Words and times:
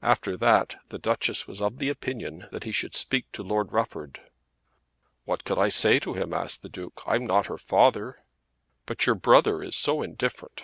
After 0.00 0.38
that 0.38 0.76
the 0.88 0.96
Duchess 0.98 1.46
was 1.46 1.60
of 1.60 1.82
opinion 1.82 2.46
that 2.50 2.64
he 2.64 2.72
should 2.72 2.94
speak 2.94 3.30
to 3.32 3.42
Lord 3.42 3.72
Rufford. 3.72 4.22
"What 5.26 5.44
could 5.44 5.58
I 5.58 5.68
say 5.68 5.98
to 5.98 6.14
him?" 6.14 6.32
asked 6.32 6.62
the 6.62 6.70
Duke. 6.70 7.02
"I'm 7.06 7.26
not 7.26 7.48
her 7.48 7.58
father." 7.58 8.22
"But 8.86 9.04
your 9.04 9.16
brother 9.16 9.62
is 9.62 9.76
so 9.76 10.00
indifferent." 10.00 10.62